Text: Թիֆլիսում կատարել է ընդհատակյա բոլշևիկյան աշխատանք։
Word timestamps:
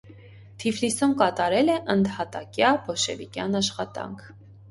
Թիֆլիսում 0.61 1.11
կատարել 1.19 1.69
է 1.73 1.75
ընդհատակյա 1.95 2.71
բոլշևիկյան 2.87 3.59
աշխատանք։ 3.63 4.27